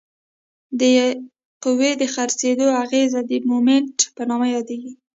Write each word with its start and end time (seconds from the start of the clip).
د 0.79 0.81
قوې 1.63 1.91
د 2.01 2.03
څرخیدو 2.15 2.67
اغیزه 2.83 3.19
د 3.29 3.31
مومنټ 3.49 3.97
په 4.15 4.21
نامه 4.29 4.47
یادیږي. 4.55 4.91